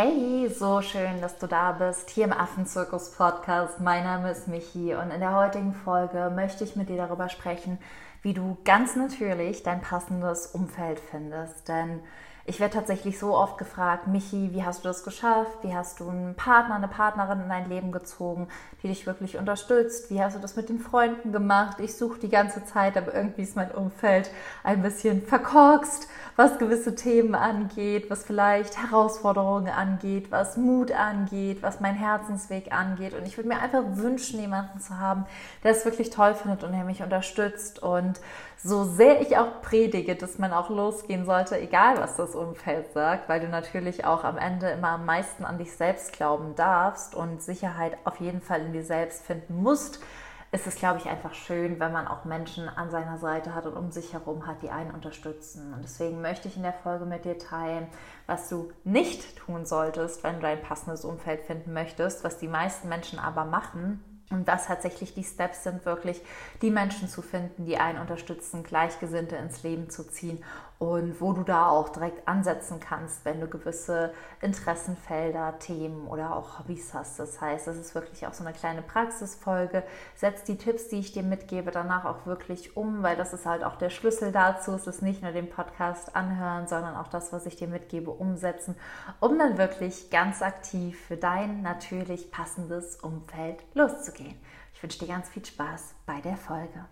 [0.00, 3.80] Hey, so schön, dass du da bist, hier im Affenzirkus Podcast.
[3.80, 7.80] Mein Name ist Michi und in der heutigen Folge möchte ich mit dir darüber sprechen,
[8.22, 11.66] wie du ganz natürlich dein passendes Umfeld findest.
[11.66, 11.98] Denn
[12.48, 15.58] ich werde tatsächlich so oft gefragt, Michi, wie hast du das geschafft?
[15.60, 18.48] Wie hast du einen Partner, eine Partnerin in dein Leben gezogen,
[18.82, 20.10] die dich wirklich unterstützt?
[20.10, 21.78] Wie hast du das mit den Freunden gemacht?
[21.78, 24.30] Ich suche die ganze Zeit, aber irgendwie ist mein Umfeld
[24.64, 31.80] ein bisschen verkorkst, was gewisse Themen angeht, was vielleicht Herausforderungen angeht, was Mut angeht, was
[31.80, 33.12] mein Herzensweg angeht.
[33.12, 35.26] Und ich würde mir einfach wünschen, jemanden zu haben,
[35.64, 37.82] der es wirklich toll findet und der mich unterstützt.
[37.82, 38.20] Und
[38.62, 43.28] so sehr ich auch predige, dass man auch losgehen sollte, egal was das Umfeld sagt,
[43.28, 47.40] weil du natürlich auch am Ende immer am meisten an dich selbst glauben darfst und
[47.40, 50.00] Sicherheit auf jeden Fall in dir selbst finden musst,
[50.50, 53.76] ist es, glaube ich, einfach schön, wenn man auch Menschen an seiner Seite hat und
[53.76, 55.74] um sich herum hat, die einen unterstützen.
[55.74, 57.86] Und deswegen möchte ich in der Folge mit dir teilen,
[58.26, 62.88] was du nicht tun solltest, wenn du ein passendes Umfeld finden möchtest, was die meisten
[62.88, 66.20] Menschen aber machen und was tatsächlich die Steps sind, wirklich
[66.60, 70.42] die Menschen zu finden, die einen unterstützen, Gleichgesinnte ins Leben zu ziehen
[70.78, 76.60] und wo du da auch direkt ansetzen kannst, wenn du gewisse Interessenfelder, Themen oder auch
[76.60, 77.18] Hobbys hast.
[77.18, 79.82] Das heißt, das ist wirklich auch so eine kleine Praxisfolge.
[80.14, 83.64] Setz die Tipps, die ich dir mitgebe, danach auch wirklich um, weil das ist halt
[83.64, 84.72] auch der Schlüssel dazu.
[84.72, 88.76] Es ist nicht nur den Podcast anhören, sondern auch das, was ich dir mitgebe, umsetzen,
[89.18, 94.36] um dann wirklich ganz aktiv für dein natürlich passendes Umfeld loszugehen.
[94.74, 96.84] Ich wünsche dir ganz viel Spaß bei der Folge.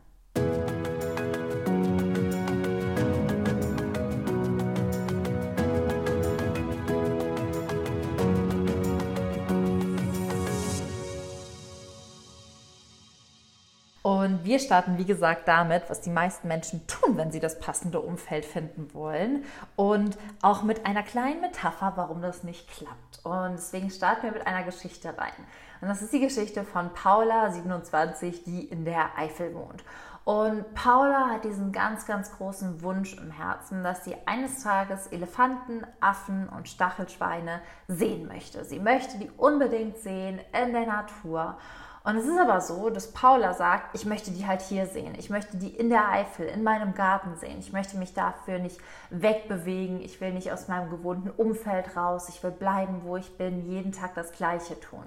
[14.46, 18.46] Wir starten, wie gesagt, damit, was die meisten Menschen tun, wenn sie das passende Umfeld
[18.46, 19.44] finden wollen.
[19.74, 23.24] Und auch mit einer kleinen Metapher, warum das nicht klappt.
[23.24, 25.32] Und deswegen starten wir mit einer Geschichte rein.
[25.80, 29.84] Und das ist die Geschichte von Paula, 27, die in der Eifel wohnt.
[30.24, 35.86] Und Paula hat diesen ganz, ganz großen Wunsch im Herzen, dass sie eines Tages Elefanten,
[36.00, 38.64] Affen und Stachelschweine sehen möchte.
[38.64, 41.58] Sie möchte die unbedingt sehen in der Natur.
[42.06, 45.16] Und es ist aber so, dass Paula sagt, ich möchte die halt hier sehen.
[45.18, 47.58] Ich möchte die in der Eifel, in meinem Garten sehen.
[47.58, 48.78] Ich möchte mich dafür nicht
[49.10, 50.00] wegbewegen.
[50.00, 52.28] Ich will nicht aus meinem gewohnten Umfeld raus.
[52.28, 55.02] Ich will bleiben, wo ich bin, jeden Tag das Gleiche tun.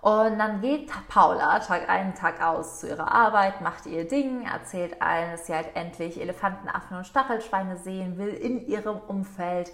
[0.00, 5.02] Und dann geht Paula Tag ein, Tag aus zu ihrer Arbeit, macht ihr Ding, erzählt
[5.02, 9.72] allen, dass sie halt endlich Elefanten, Affen und Stachelschweine sehen will in ihrem Umfeld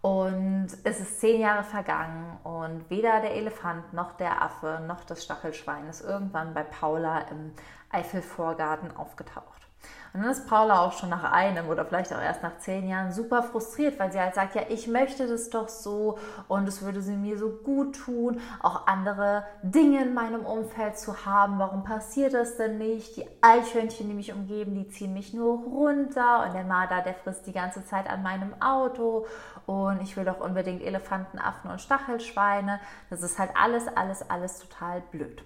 [0.00, 5.24] und es ist zehn Jahre vergangen und weder der Elefant noch der Affe noch das
[5.24, 7.52] Stachelschwein ist irgendwann bei Paula im
[7.90, 9.57] Eifelvorgarten aufgetaucht.
[10.12, 13.12] Und dann ist Paula auch schon nach einem oder vielleicht auch erst nach zehn Jahren
[13.12, 16.18] super frustriert, weil sie halt sagt, ja, ich möchte das doch so
[16.48, 21.26] und es würde sie mir so gut tun, auch andere Dinge in meinem Umfeld zu
[21.26, 21.58] haben.
[21.58, 23.16] Warum passiert das denn nicht?
[23.16, 27.46] Die Eichhörnchen, die mich umgeben, die ziehen mich nur runter und der Marder, der frisst
[27.46, 29.26] die ganze Zeit an meinem Auto
[29.66, 32.80] und ich will doch unbedingt Elefanten, Affen und Stachelschweine.
[33.10, 35.42] Das ist halt alles, alles, alles total blöd.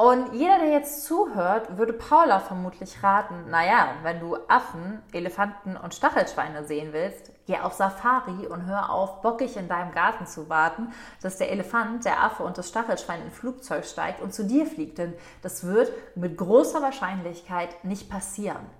[0.00, 5.92] Und jeder, der jetzt zuhört, würde Paula vermutlich raten, naja, wenn du Affen, Elefanten und
[5.92, 10.92] Stachelschweine sehen willst, geh auf Safari und hör auf, bockig in deinem Garten zu warten,
[11.20, 14.98] dass der Elefant, der Affe und das Stachelschwein in Flugzeug steigt und zu dir fliegt.
[14.98, 18.70] Denn das wird mit großer Wahrscheinlichkeit nicht passieren.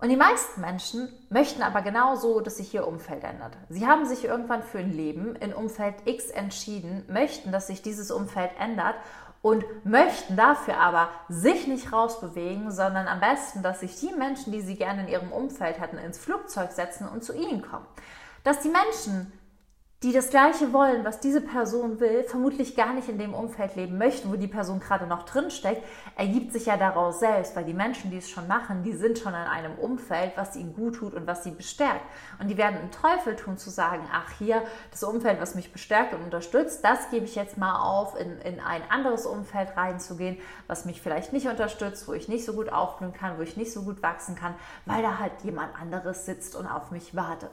[0.00, 3.56] Und die meisten Menschen möchten aber genauso, dass sich ihr Umfeld ändert.
[3.68, 8.12] Sie haben sich irgendwann für ein Leben in Umfeld X entschieden, möchten, dass sich dieses
[8.12, 8.94] Umfeld ändert
[9.42, 14.60] und möchten dafür aber sich nicht rausbewegen, sondern am besten, dass sich die Menschen, die
[14.60, 17.86] sie gerne in ihrem Umfeld hätten, ins Flugzeug setzen und zu ihnen kommen.
[18.42, 19.32] Dass die Menschen
[20.04, 23.98] die das Gleiche wollen, was diese Person will, vermutlich gar nicht in dem Umfeld leben
[23.98, 25.82] möchten, wo die Person gerade noch drin steckt,
[26.16, 29.34] ergibt sich ja daraus selbst, weil die Menschen, die es schon machen, die sind schon
[29.34, 32.02] in einem Umfeld, was ihnen gut tut und was sie bestärkt.
[32.38, 34.62] Und die werden einen Teufel tun zu sagen, ach hier,
[34.92, 38.60] das Umfeld, was mich bestärkt und unterstützt, das gebe ich jetzt mal auf, in, in
[38.60, 43.12] ein anderes Umfeld reinzugehen, was mich vielleicht nicht unterstützt, wo ich nicht so gut aufblühen
[43.12, 44.54] kann, wo ich nicht so gut wachsen kann,
[44.86, 47.50] weil da halt jemand anderes sitzt und auf mich wartet.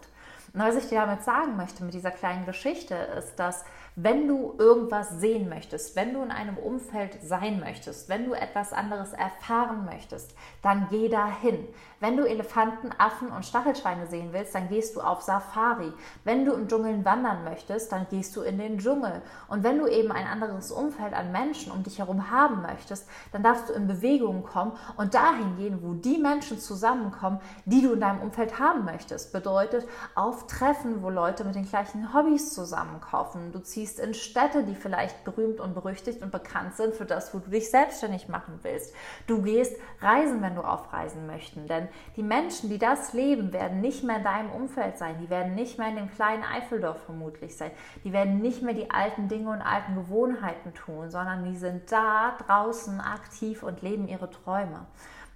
[0.56, 3.64] Und was ich dir damit sagen möchte mit dieser kleinen Geschichte ist, dass
[3.98, 8.74] Wenn du irgendwas sehen möchtest, wenn du in einem Umfeld sein möchtest, wenn du etwas
[8.74, 11.66] anderes erfahren möchtest, dann geh dahin.
[12.02, 15.94] Wenn du Elefanten, Affen und Stachelschweine sehen willst, dann gehst du auf Safari.
[16.26, 19.22] Wenn du im Dschungel wandern möchtest, dann gehst du in den Dschungel.
[19.48, 23.44] Und wenn du eben ein anderes Umfeld an Menschen um dich herum haben möchtest, dann
[23.44, 28.02] darfst du in Bewegung kommen und dahin gehen, wo die Menschen zusammenkommen, die du in
[28.02, 29.32] deinem Umfeld haben möchtest.
[29.32, 33.52] Bedeutet auf Treffen, wo Leute mit den gleichen Hobbys zusammenkaufen.
[33.52, 37.34] Du ziehst ziehst in Städte, die vielleicht berühmt und berüchtigt und bekannt sind für das,
[37.34, 38.94] wo du dich selbstständig machen willst.
[39.28, 41.68] Du gehst reisen, wenn du aufreisen möchten.
[41.68, 45.18] Denn die Menschen, die das leben, werden nicht mehr in deinem Umfeld sein.
[45.22, 47.72] Die werden nicht mehr in dem kleinen Eifeldorf vermutlich sein.
[48.04, 52.38] Die werden nicht mehr die alten Dinge und alten Gewohnheiten tun, sondern die sind da
[52.48, 54.86] draußen aktiv und leben ihre Träume.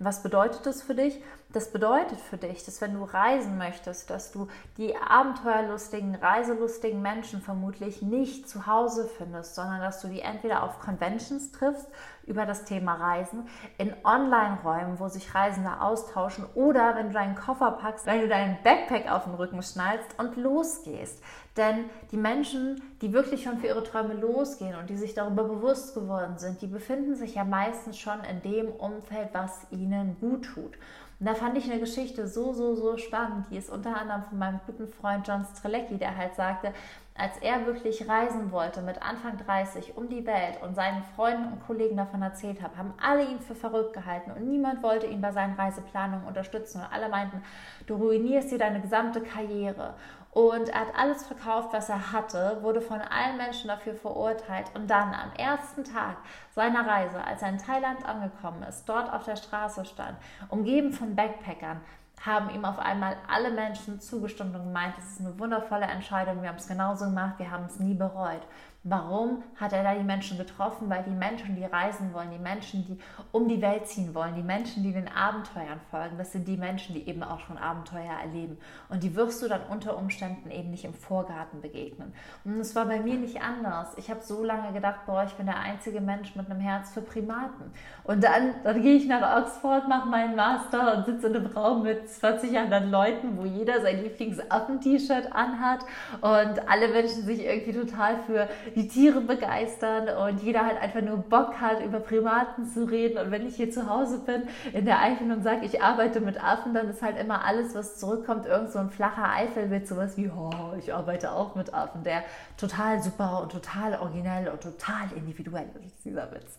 [0.01, 1.21] Was bedeutet das für dich?
[1.51, 4.47] Das bedeutet für dich, dass wenn du reisen möchtest, dass du
[4.77, 10.79] die abenteuerlustigen, reiselustigen Menschen vermutlich nicht zu Hause findest, sondern dass du die entweder auf
[10.79, 11.87] Conventions triffst
[12.29, 13.47] über das Thema Reisen,
[13.77, 18.57] in Online-Räumen, wo sich Reisende austauschen oder wenn du deinen Koffer packst, wenn du deinen
[18.63, 21.21] Backpack auf den Rücken schnallst und losgehst.
[21.57, 25.95] Denn die Menschen, die wirklich schon für ihre Träume losgehen und die sich darüber bewusst
[25.95, 30.77] geworden sind, die befinden sich ja meistens schon in dem Umfeld, was ihnen gut tut.
[31.19, 33.47] Und da fand ich eine Geschichte so, so, so spannend.
[33.51, 36.73] Die ist unter anderem von meinem guten Freund John Strelecki, der halt sagte,
[37.19, 41.65] als er wirklich reisen wollte mit Anfang 30 um die Welt und seinen Freunden und
[41.65, 45.31] Kollegen davon erzählt hat, haben alle ihn für verrückt gehalten und niemand wollte ihn bei
[45.31, 46.79] seinen Reiseplanungen unterstützen.
[46.79, 47.43] Und alle meinten,
[47.87, 49.95] du ruinierst dir deine gesamte Karriere.
[50.31, 54.67] Und er hat alles verkauft, was er hatte, wurde von allen Menschen dafür verurteilt.
[54.75, 56.17] Und dann am ersten Tag
[56.53, 60.17] seiner Reise, als er in Thailand angekommen ist, dort auf der Straße stand,
[60.49, 61.81] umgeben von Backpackern,
[62.25, 66.49] haben ihm auf einmal alle Menschen zugestimmt und gemeint, es ist eine wundervolle Entscheidung, wir
[66.49, 68.41] haben es genauso gemacht, wir haben es nie bereut.
[68.83, 70.89] Warum hat er da die Menschen getroffen?
[70.89, 72.97] Weil die Menschen, die reisen wollen, die Menschen, die
[73.33, 76.95] um die Welt ziehen wollen, die Menschen, die den Abenteuern folgen, das sind die Menschen,
[76.95, 78.57] die eben auch schon Abenteuer erleben.
[78.87, 82.13] Und die wirst du dann unter Umständen eben nicht im Vorgarten begegnen.
[82.45, 83.97] Und es war bei mir nicht anders.
[83.97, 87.01] Ich habe so lange gedacht, boah, ich bin der einzige Mensch mit einem Herz für
[87.01, 87.73] Primaten.
[88.05, 91.83] Und dann, dann gehe ich nach Oxford, mache meinen Master und sitze in einem Raum
[91.83, 95.81] mit 20 anderen Leuten, wo jeder sein Lieblingsaffen-T-Shirt anhat
[96.21, 101.17] und alle Menschen sich irgendwie total für die Tiere begeistern und jeder halt einfach nur
[101.17, 103.17] Bock hat, über Primaten zu reden.
[103.17, 104.43] Und wenn ich hier zu Hause bin
[104.73, 107.97] in der Eifel und sage, ich arbeite mit Affen, dann ist halt immer alles, was
[107.97, 112.23] zurückkommt, irgend so ein flacher Eifelwitz, sowas wie, oh, ich arbeite auch mit Affen, der
[112.57, 116.57] total super und total originell und total individuell ist, dieser Witz.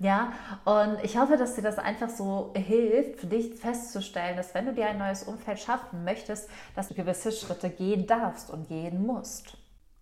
[0.00, 0.32] Ja,
[0.64, 4.72] und ich hoffe, dass dir das einfach so hilft, für dich festzustellen, dass wenn du
[4.72, 9.59] dir ein neues Umfeld schaffen möchtest, dass du gewisse Schritte gehen darfst und gehen musst.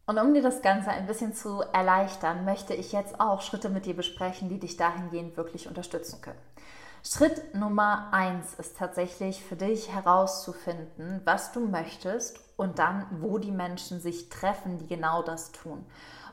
[0.08, 3.84] Und um dir das Ganze ein bisschen zu erleichtern, möchte ich jetzt auch Schritte mit
[3.84, 6.38] dir besprechen, die dich dahingehend wirklich unterstützen können.
[7.04, 13.50] Schritt Nummer eins ist tatsächlich für dich herauszufinden, was du möchtest und dann, wo die
[13.50, 15.84] Menschen sich treffen, die genau das tun.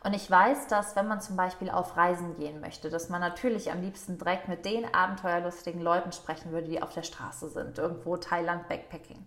[0.05, 3.73] Und ich weiß, dass wenn man zum Beispiel auf Reisen gehen möchte, dass man natürlich
[3.73, 8.15] am liebsten direkt mit den abenteuerlustigen Leuten sprechen würde, die auf der Straße sind, irgendwo
[8.15, 9.25] Thailand Backpacking.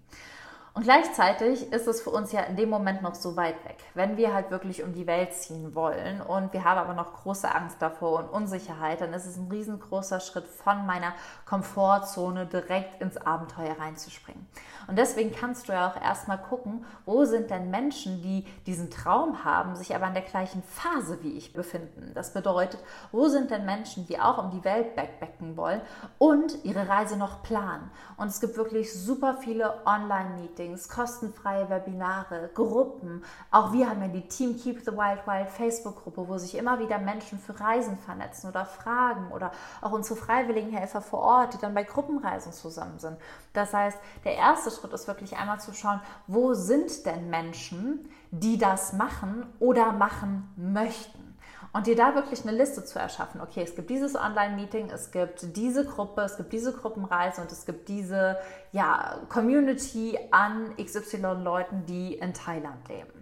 [0.79, 4.17] Und gleichzeitig ist es für uns ja in dem Moment noch so weit weg, wenn
[4.17, 7.83] wir halt wirklich um die Welt ziehen wollen und wir haben aber noch große Angst
[7.83, 11.15] davor und Unsicherheit, dann ist es ein riesengroßer Schritt von meiner
[11.47, 14.47] Komfortzone direkt ins Abenteuer reinzuspringen.
[14.87, 19.45] Und deswegen kannst du ja auch erstmal gucken, wo sind denn Menschen, die diesen Traum
[19.45, 22.13] haben, sich aber in der gleichen Phase wie ich befinden.
[22.15, 22.83] Das bedeutet,
[23.13, 25.83] wo sind denn Menschen, die auch um die Welt backpacken wollen
[26.19, 27.91] und ihre Reise noch planen.
[28.17, 33.25] Und es gibt wirklich super viele Online-Meetings, kostenfreie Webinare, Gruppen.
[33.51, 36.99] Auch wir haben ja die Team Keep the Wild Wild Facebook-Gruppe, wo sich immer wieder
[36.99, 41.75] Menschen für Reisen vernetzen oder fragen oder auch unsere freiwilligen Helfer vor Ort, die dann
[41.75, 43.17] bei Gruppenreisen zusammen sind.
[43.53, 48.59] Das heißt, der erste Schritt ist wirklich einmal zu schauen, wo sind denn Menschen, die
[48.59, 51.28] das machen oder machen möchten.
[51.73, 53.41] Und dir da wirklich eine Liste zu erschaffen.
[53.41, 57.67] Okay, es gibt dieses Online-Meeting, es gibt diese Gruppe, es gibt diese Gruppenreise und es
[57.67, 58.39] gibt diese
[58.73, 63.18] ja, Community an XY-Leuten, die in Thailand leben.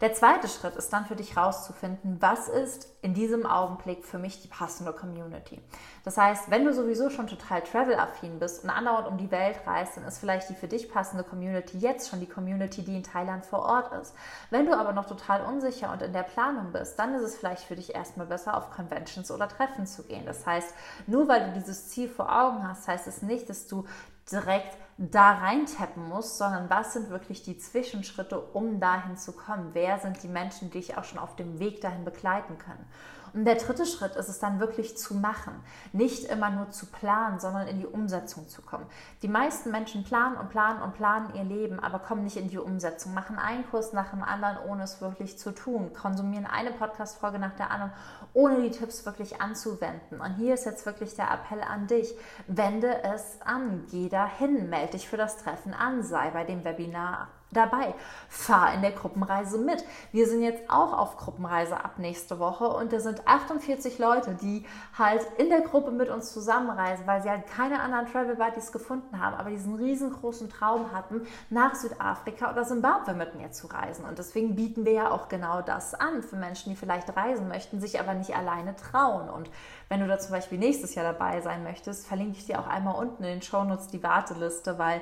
[0.00, 4.40] Der zweite Schritt ist dann für dich herauszufinden, was ist in diesem Augenblick für mich
[4.40, 5.60] die passende Community.
[6.04, 9.96] Das heißt, wenn du sowieso schon total travel-affin bist und andauernd um die Welt reist,
[9.96, 13.44] dann ist vielleicht die für dich passende Community jetzt schon die Community, die in Thailand
[13.44, 14.14] vor Ort ist.
[14.50, 17.64] Wenn du aber noch total unsicher und in der Planung bist, dann ist es vielleicht
[17.64, 20.26] für dich erstmal besser, auf Conventions oder Treffen zu gehen.
[20.26, 20.74] Das heißt,
[21.08, 23.84] nur weil du dieses Ziel vor Augen hast, heißt es nicht, dass du
[24.30, 29.70] direkt da reintappen musst, sondern was sind wirklich die Zwischenschritte, um dahin zu kommen?
[29.72, 32.84] Wer sind die Menschen, die dich auch schon auf dem Weg dahin begleiten können?
[33.32, 35.54] Und der dritte Schritt ist es dann wirklich zu machen.
[35.92, 38.86] Nicht immer nur zu planen, sondern in die Umsetzung zu kommen.
[39.22, 42.58] Die meisten Menschen planen und planen und planen ihr Leben, aber kommen nicht in die
[42.58, 47.38] Umsetzung, machen einen Kurs nach dem anderen, ohne es wirklich zu tun, konsumieren eine Podcast-Folge
[47.38, 47.92] nach der anderen,
[48.32, 50.20] ohne die Tipps wirklich anzuwenden.
[50.20, 52.14] Und hier ist jetzt wirklich der Appell an dich.
[52.46, 53.86] Wende es an.
[53.90, 57.94] Geh dahin, melde dich für das Treffen an, sei bei dem Webinar dabei.
[58.28, 59.84] Fahr in der Gruppenreise mit.
[60.12, 64.66] Wir sind jetzt auch auf Gruppenreise ab nächste Woche und da sind 48 Leute, die
[64.96, 69.20] halt in der Gruppe mit uns zusammenreisen, weil sie halt keine anderen Travel Buddies gefunden
[69.20, 74.04] haben, aber diesen riesengroßen Traum hatten, nach Südafrika oder Simbabwe mit mir zu reisen.
[74.04, 77.80] Und deswegen bieten wir ja auch genau das an für Menschen, die vielleicht reisen möchten,
[77.80, 79.28] sich aber nicht alleine trauen.
[79.28, 79.50] Und
[79.88, 82.96] wenn du da zum Beispiel nächstes Jahr dabei sein möchtest, verlinke ich dir auch einmal
[82.96, 85.00] unten in den Shownotes die Warteliste, weil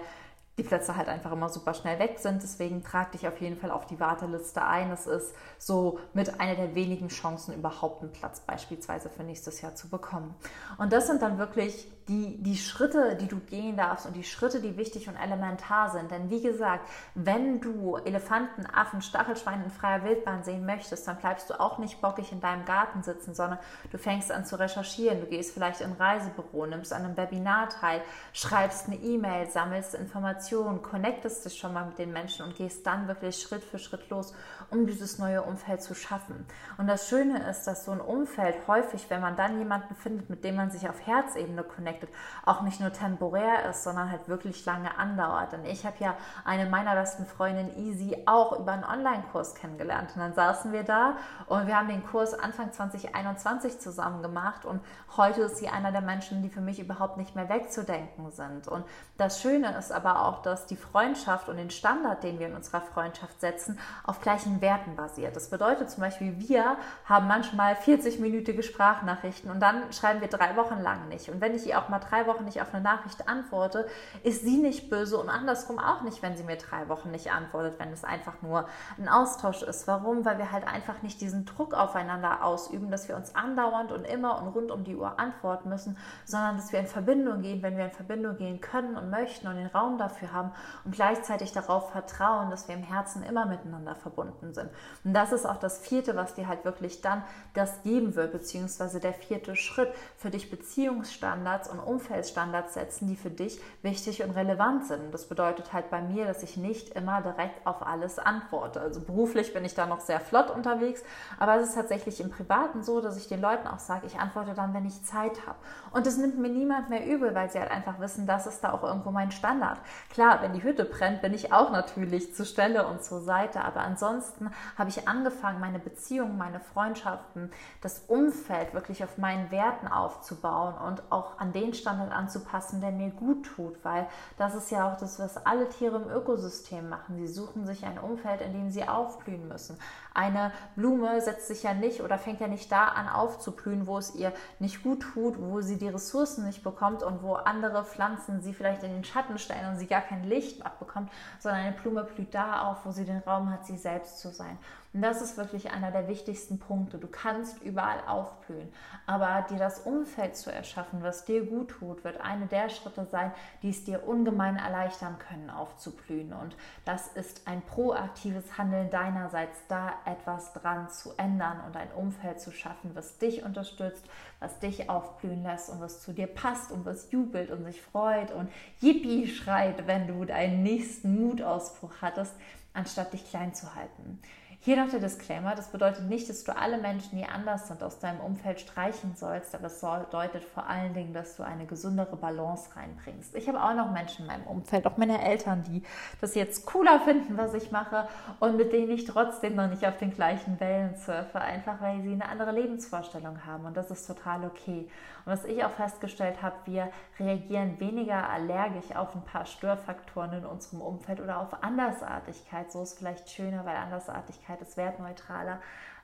[0.59, 2.43] die Plätze halt einfach immer super schnell weg sind.
[2.43, 4.91] Deswegen trag dich auf jeden Fall auf die Warteliste ein.
[4.91, 9.75] Es ist so mit einer der wenigen Chancen, überhaupt einen Platz beispielsweise für nächstes Jahr
[9.75, 10.35] zu bekommen.
[10.79, 14.61] Und das sind dann wirklich die, die Schritte, die du gehen darfst und die Schritte,
[14.61, 16.11] die wichtig und elementar sind.
[16.11, 21.51] Denn wie gesagt, wenn du Elefanten, Affen, Stachelschweine in freier Wildbahn sehen möchtest, dann bleibst
[21.51, 23.59] du auch nicht bockig in deinem Garten sitzen, sondern
[23.91, 25.21] du fängst an zu recherchieren.
[25.21, 28.01] Du gehst vielleicht in ein Reisebüro, nimmst an einem Webinar teil,
[28.33, 33.09] schreibst eine E-Mail, sammelst Informationen connectest dich schon mal mit den Menschen und gehst dann
[33.09, 34.33] wirklich Schritt für Schritt los,
[34.71, 36.47] um dieses neue Umfeld zu schaffen.
[36.79, 40.45] Und das Schöne ist, dass so ein Umfeld häufig, wenn man dann jemanden findet, mit
[40.45, 41.96] dem man sich auf Herzebene connectet,
[42.45, 45.53] auch nicht nur temporär ist, sondern halt wirklich lange andauert.
[45.53, 50.11] Denn ich habe ja eine meiner besten Freundinnen, Easy, auch über einen Online-Kurs kennengelernt.
[50.15, 54.81] Und dann saßen wir da und wir haben den Kurs Anfang 2021 zusammen gemacht und
[55.17, 58.69] heute ist sie einer der Menschen, die für mich überhaupt nicht mehr wegzudenken sind.
[58.69, 58.85] Und
[59.17, 62.81] das Schöne ist aber auch, dass die Freundschaft und den Standard, den wir in unserer
[62.81, 65.37] Freundschaft setzen, auf gleichen Werten basiert.
[65.37, 70.81] Das bedeutet zum Beispiel, wir haben manchmal 40-minütige Sprachnachrichten und dann schreiben wir drei Wochen
[70.81, 71.29] lang nicht.
[71.29, 73.87] Und wenn ich ihr auch mal drei Wochen nicht auf eine Nachricht antworte,
[74.23, 77.79] ist sie nicht böse und andersrum auch nicht, wenn sie mir drei Wochen nicht antwortet,
[77.79, 79.87] wenn es einfach nur ein Austausch ist.
[79.87, 80.25] Warum?
[80.25, 84.41] Weil wir halt einfach nicht diesen Druck aufeinander ausüben, dass wir uns andauernd und immer
[84.41, 87.87] und rund um die Uhr antworten müssen, sondern dass wir in Verbindung gehen, wenn wir
[87.87, 90.53] in Verbindung gehen können und möchten und den Raum dafür haben
[90.85, 94.71] und gleichzeitig darauf vertrauen, dass wir im Herzen immer miteinander verbunden sind.
[95.05, 97.23] Und das ist auch das vierte, was dir halt wirklich dann
[97.55, 103.31] das geben wird, beziehungsweise der vierte Schritt für dich Beziehungsstandards und Umfeldstandards setzen, die für
[103.31, 105.07] dich wichtig und relevant sind.
[105.07, 108.81] Und das bedeutet halt bei mir, dass ich nicht immer direkt auf alles antworte.
[108.81, 111.03] Also beruflich bin ich da noch sehr flott unterwegs,
[111.39, 114.55] aber es ist tatsächlich im Privaten so, dass ich den Leuten auch sage, ich antworte
[114.55, 115.59] dann, wenn ich Zeit habe.
[115.93, 118.73] Und das nimmt mir niemand mehr übel, weil sie halt einfach wissen, das ist da
[118.73, 119.79] auch irgendwo mein Standard.
[120.11, 123.63] Klar, wenn die Hütte brennt, bin ich auch natürlich zur Stelle und zur Seite.
[123.63, 129.89] Aber ansonsten habe ich angefangen, meine Beziehungen, meine Freundschaften, das Umfeld wirklich auf meinen Werten
[129.89, 133.85] aufzubauen und auch an den Standard anzupassen, der mir gut tut.
[133.85, 137.17] Weil das ist ja auch das, was alle Tiere im Ökosystem machen.
[137.17, 139.79] Sie suchen sich ein Umfeld, in dem sie aufblühen müssen.
[140.15, 144.15] Eine Blume setzt sich ja nicht oder fängt ja nicht da an aufzublühen, wo es
[144.15, 148.55] ihr nicht gut tut, wo sie die Ressourcen nicht bekommt und wo andere Pflanzen sie
[148.55, 152.35] vielleicht in den Schatten stellen und sie gar kein Licht abbekommt, sondern eine Blume blüht
[152.35, 154.59] da auf, wo sie den Raum hat, sie selbst zu sein.
[154.97, 156.97] Und das ist wirklich einer der wichtigsten Punkte.
[156.97, 158.73] Du kannst überall aufblühen,
[159.05, 163.31] aber dir das Umfeld zu erschaffen, was dir gut tut, wird eine der Schritte sein,
[163.61, 166.33] die es dir ungemein erleichtern können, aufzublühen.
[166.33, 172.41] Und das ist ein proaktives Handeln deinerseits, da etwas dran zu ändern und ein Umfeld
[172.41, 174.07] zu schaffen, was dich unterstützt,
[174.41, 178.33] was dich aufblühen lässt und was zu dir passt und was jubelt und sich freut
[178.33, 178.51] und
[178.81, 182.33] Yippie schreit, wenn du deinen nächsten Mutausbruch hattest,
[182.73, 184.21] anstatt dich klein zu halten.
[184.67, 188.01] Hier noch der Disclaimer, das bedeutet nicht, dass du alle Menschen, die anders sind, aus
[188.01, 192.75] deinem Umfeld streichen sollst, aber es bedeutet vor allen Dingen, dass du eine gesündere Balance
[192.75, 193.37] reinbringst.
[193.37, 195.85] Ich habe auch noch Menschen in meinem Umfeld, auch meine Eltern, die
[196.21, 198.09] das jetzt cooler finden, was ich mache
[198.41, 202.15] und mit denen ich trotzdem noch nicht auf den gleichen Wellen surfe, einfach weil sie
[202.15, 204.89] eine andere Lebensvorstellung haben und das ist total okay.
[205.27, 210.47] Und was ich auch festgestellt habe, wir reagieren weniger allergisch auf ein paar Störfaktoren in
[210.47, 212.71] unserem Umfeld oder auf Andersartigkeit.
[212.71, 215.61] So ist vielleicht schöner, weil Andersartigkeit ist wertneutraler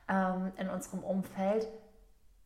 [0.09, 1.69] ähm, in unserem Umfeld,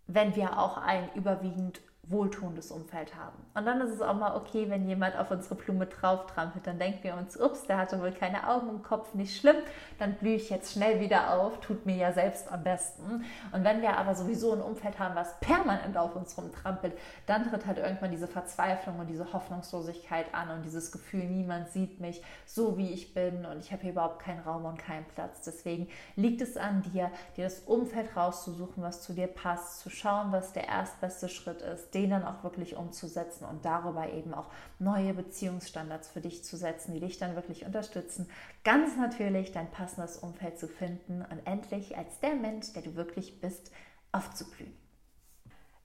[0.07, 3.37] wenn wir auch ein überwiegend wohltuendes Umfeld haben.
[3.55, 6.79] Und dann ist es auch mal okay, wenn jemand auf unsere Blume drauf trampelt, dann
[6.79, 9.57] denken wir uns, ups, der hatte wohl keine Augen im Kopf, nicht schlimm,
[9.99, 13.25] dann blühe ich jetzt schnell wieder auf, tut mir ja selbst am besten.
[13.53, 16.97] Und wenn wir aber sowieso ein Umfeld haben, was permanent auf uns rumtrampelt,
[17.27, 21.99] dann tritt halt irgendwann diese Verzweiflung und diese Hoffnungslosigkeit an und dieses Gefühl, niemand sieht
[22.01, 25.43] mich so, wie ich bin und ich habe hier überhaupt keinen Raum und keinen Platz.
[25.43, 30.31] Deswegen liegt es an dir, dir das Umfeld rauszusuchen, was zu dir passt, zu schauen,
[30.31, 35.15] was der erstbeste Schritt ist, den dann auch wirklich umzusetzen und darüber eben auch neue
[35.15, 38.29] Beziehungsstandards für dich zu setzen, die dich dann wirklich unterstützen,
[38.65, 43.41] ganz natürlich dein passendes Umfeld zu finden und endlich als der Mensch, der du wirklich
[43.41, 43.73] bist,
[44.13, 44.77] aufzublühen.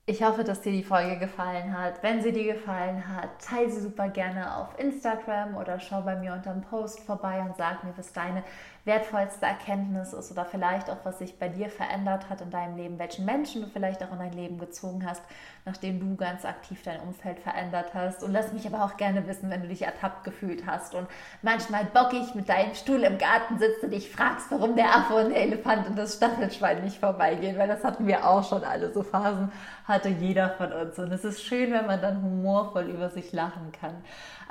[0.06, 2.04] Ich hoffe, dass dir die Folge gefallen hat.
[2.04, 6.34] Wenn sie dir gefallen hat, teile sie super gerne auf Instagram oder schau bei mir
[6.34, 8.44] unter dem Post vorbei und sag mir, was deine
[8.84, 12.98] wertvollste Erkenntnis ist oder vielleicht auch, was sich bei dir verändert hat in deinem Leben,
[12.98, 15.22] welchen Menschen du vielleicht auch in dein Leben gezogen hast,
[15.66, 18.24] nachdem du ganz aktiv dein Umfeld verändert hast.
[18.24, 21.08] Und lass mich aber auch gerne wissen, wenn du dich ertappt gefühlt hast und
[21.44, 25.30] manchmal bockig mit deinem Stuhl im Garten sitzt und dich fragst, warum der Affe und
[25.30, 28.92] der Elefant und das Staffelschwein nicht vorbeigehen, weil das hatten wir auch schon alle.
[28.92, 29.52] So Phasen
[29.88, 30.98] hatte jeder von uns.
[30.98, 33.96] Und es ist schön, wenn man dann humorvoll über sich lachen kann.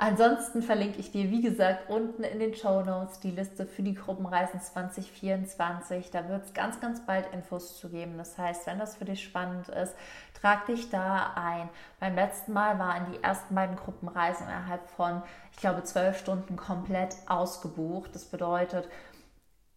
[0.03, 3.93] Ansonsten verlinke ich dir, wie gesagt, unten in den Show Notes die Liste für die
[3.93, 6.09] Gruppenreisen 2024.
[6.09, 8.17] Da wird es ganz, ganz bald Infos zu geben.
[8.17, 9.93] Das heißt, wenn das für dich spannend ist,
[10.33, 11.69] trag dich da ein.
[11.99, 17.15] Beim letzten Mal waren die ersten beiden Gruppenreisen innerhalb von, ich glaube, zwölf Stunden komplett
[17.27, 18.15] ausgebucht.
[18.15, 18.89] Das bedeutet,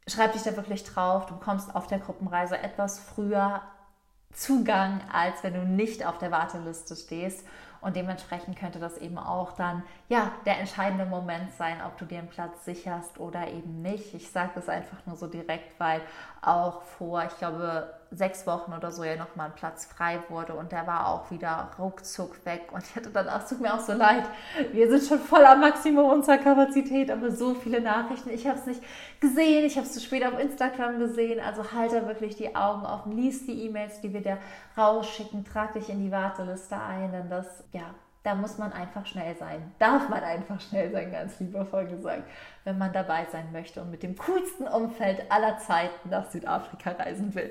[0.09, 1.27] schreib dich da wirklich drauf.
[1.27, 3.61] Du bekommst auf der Gruppenreise etwas früher
[4.33, 7.45] Zugang, als wenn du nicht auf der Warteliste stehst.
[7.85, 12.19] Und dementsprechend könnte das eben auch dann ja der entscheidende Moment sein, ob du dir
[12.19, 14.15] einen Platz sicherst oder eben nicht.
[14.15, 16.01] Ich sage das einfach nur so direkt, weil
[16.47, 20.73] auch vor, ich glaube, sechs Wochen oder so ja nochmal ein Platz frei wurde und
[20.73, 22.69] der war auch wieder ruckzuck weg.
[22.73, 24.25] Und ich hatte dann auch, tut mir auch so leid,
[24.73, 28.31] wir sind schon voll am Maximum unserer Kapazität, aber so viele Nachrichten.
[28.31, 28.83] Ich habe es nicht
[29.21, 31.41] gesehen, ich habe es zu spät auf Instagram gesehen.
[31.41, 34.39] Also halte wirklich die Augen offen, lies die E-Mails, die wir dir
[34.77, 39.37] rausschicken, trag dich in die Warteliste ein, denn das, ja, da muss man einfach schnell
[39.37, 39.73] sein.
[39.79, 42.25] Darf man einfach schnell sein, ganz liebevoll gesagt
[42.65, 47.35] wenn man dabei sein möchte und mit dem coolsten Umfeld aller Zeiten nach Südafrika reisen
[47.35, 47.51] will.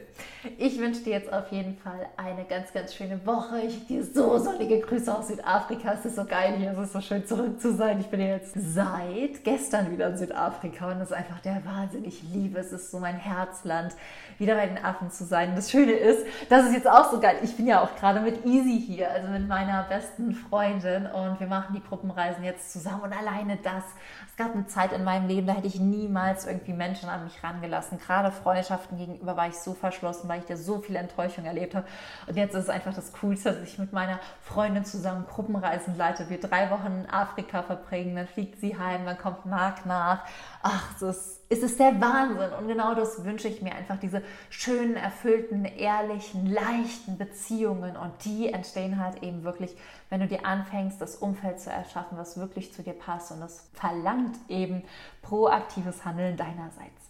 [0.58, 3.60] Ich wünsche dir jetzt auf jeden Fall eine ganz, ganz schöne Woche.
[3.62, 5.94] Ich gebe dir so sonnige Grüße aus Südafrika.
[5.94, 8.00] Es ist so geil hier, es ist so schön zurück zu sein.
[8.00, 12.06] Ich bin jetzt seit gestern wieder in Südafrika und das ist einfach der Wahnsinn.
[12.06, 13.94] Ich liebe es, es ist so mein Herzland,
[14.40, 15.56] wieder bei den Affen zu sein.
[15.56, 17.38] Das Schöne ist, das ist jetzt auch so geil.
[17.44, 21.48] Ich bin ja auch gerade mit Easy hier, also mit meiner besten Freundin und wir
[21.48, 23.84] machen die Gruppenreisen jetzt zusammen und alleine das.
[24.28, 27.26] Es gab eine Zeit in in meinem Leben, da hätte ich niemals irgendwie Menschen an
[27.26, 28.00] mich rangelassen.
[28.00, 31.86] Gerade Freundschaften gegenüber war ich so verschlossen, weil ich da so viel Enttäuschung erlebt habe.
[32.26, 36.30] Und jetzt ist es einfach das Coolste, dass ich mit meiner Freundin zusammen Gruppenreisen leite.
[36.30, 40.24] Wir drei Wochen in Afrika verbringen, dann fliegt sie heim, dann kommt Marc nach.
[40.66, 41.02] Ach, es
[41.50, 42.54] ist, ist der Wahnsinn.
[42.58, 47.98] Und genau das wünsche ich mir einfach, diese schönen, erfüllten, ehrlichen, leichten Beziehungen.
[47.98, 49.76] Und die entstehen halt eben wirklich,
[50.10, 53.34] wenn du dir anfängst, das Umfeld zu erschaffen, was wirklich zu dir passt.
[53.34, 54.84] Und das verlangt eben
[55.22, 57.04] proaktives Handeln deinerseits.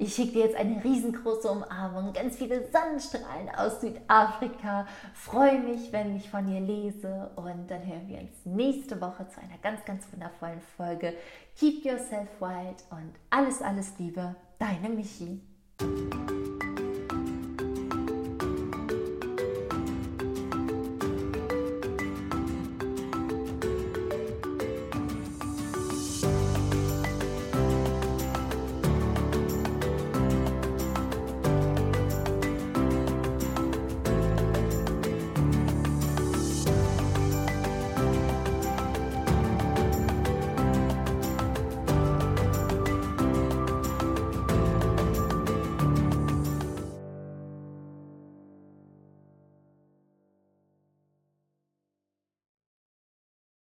[0.00, 4.86] Ich schicke dir jetzt eine riesengroße Umarmung, ganz viele Sonnenstrahlen aus Südafrika.
[5.12, 9.40] Freue mich, wenn ich von dir lese und dann hören wir uns nächste Woche zu
[9.40, 11.14] einer ganz, ganz wundervollen Folge.
[11.58, 15.40] Keep yourself wild und alles, alles Liebe, deine Michi.